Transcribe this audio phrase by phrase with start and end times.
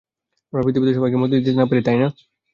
[0.53, 2.07] আমরা পৃথিবীর সবাইকে মরতে তো দিতে পারি না, তাই না?